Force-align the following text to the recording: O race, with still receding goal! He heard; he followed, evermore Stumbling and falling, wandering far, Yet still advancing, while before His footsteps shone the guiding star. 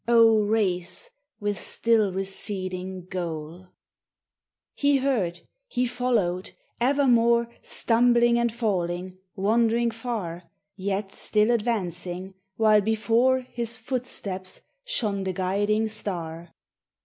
O 0.07 0.41
race, 0.43 1.11
with 1.39 1.59
still 1.59 2.11
receding 2.11 3.05
goal! 3.05 3.67
He 4.75 4.97
heard; 4.97 5.41
he 5.69 5.85
followed, 5.85 6.53
evermore 6.79 7.53
Stumbling 7.61 8.39
and 8.39 8.51
falling, 8.51 9.19
wandering 9.35 9.91
far, 9.91 10.49
Yet 10.75 11.11
still 11.11 11.51
advancing, 11.51 12.33
while 12.55 12.81
before 12.81 13.41
His 13.41 13.77
footsteps 13.77 14.61
shone 14.83 15.23
the 15.23 15.33
guiding 15.33 15.87
star. 15.87 16.49